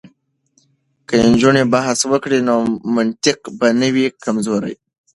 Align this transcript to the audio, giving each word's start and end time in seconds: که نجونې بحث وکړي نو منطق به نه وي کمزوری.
که 1.07 1.15
نجونې 1.31 1.63
بحث 1.73 1.99
وکړي 2.11 2.39
نو 2.47 2.55
منطق 2.95 3.39
به 3.59 3.67
نه 3.79 3.87
وي 3.93 4.05
کمزوری. 4.23 4.75